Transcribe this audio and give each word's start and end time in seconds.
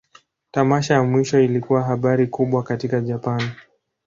Tamasha 0.51 0.93
ya 0.93 1.03
mwisho 1.03 1.39
ilikuwa 1.41 1.83
habari 1.83 2.27
kubwa 2.27 2.63
katika 2.63 3.01
Japan. 3.01 3.51